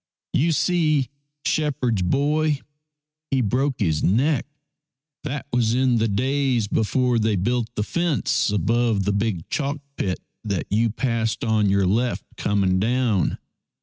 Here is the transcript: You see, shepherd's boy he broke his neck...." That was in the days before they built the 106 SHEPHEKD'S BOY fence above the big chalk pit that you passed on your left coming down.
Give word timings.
You 0.33 0.51
see, 0.51 1.09
shepherd's 1.45 2.01
boy 2.01 2.61
he 3.29 3.41
broke 3.41 3.79
his 3.79 4.01
neck...." 4.01 4.47
That 5.25 5.45
was 5.53 5.75
in 5.75 5.99
the 5.99 6.07
days 6.07 6.67
before 6.67 7.19
they 7.19 7.35
built 7.35 7.69
the 7.75 7.83
106 7.83 8.31
SHEPHEKD'S 8.31 8.49
BOY 8.49 8.49
fence 8.49 8.61
above 8.63 9.03
the 9.03 9.13
big 9.13 9.47
chalk 9.49 9.77
pit 9.97 10.19
that 10.43 10.65
you 10.71 10.89
passed 10.89 11.43
on 11.43 11.69
your 11.69 11.85
left 11.85 12.25
coming 12.35 12.79
down. 12.79 13.37